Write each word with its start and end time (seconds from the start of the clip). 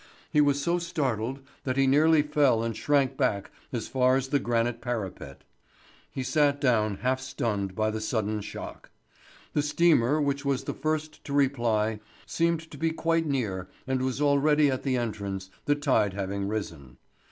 He 0.31 0.41
was 0.41 0.59
so 0.59 0.79
startled 0.79 1.41
that 1.63 1.77
he 1.77 1.85
nearly 1.85 2.23
fell 2.23 2.63
and 2.63 2.75
shrank 2.75 3.17
back 3.17 3.51
as 3.71 3.87
far 3.87 4.15
as 4.15 4.29
the 4.29 4.39
granite 4.39 4.81
parapet. 4.81 5.43
He 6.09 6.23
sat 6.23 6.59
down 6.59 6.95
half 7.03 7.19
stunned 7.19 7.75
by 7.75 7.91
the 7.91 8.01
sudden 8.01 8.41
shock. 8.41 8.89
The 9.53 9.61
steamer 9.61 10.19
which 10.19 10.43
was 10.43 10.63
the 10.63 10.73
first 10.73 11.23
to 11.25 11.33
reply 11.33 11.99
seemed 12.25 12.71
to 12.71 12.79
be 12.79 12.89
quite 12.89 13.27
near 13.27 13.67
and 13.85 14.01
was 14.01 14.19
already 14.19 14.71
at 14.71 14.81
the 14.81 14.97
entrance, 14.97 15.51
the 15.65 15.75
tide 15.75 16.13
having 16.15 16.47
risen. 16.47 16.97